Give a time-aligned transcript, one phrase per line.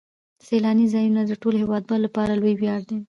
[0.45, 2.97] سیلاني ځایونه د ټولو هیوادوالو لپاره لوی ویاړ دی.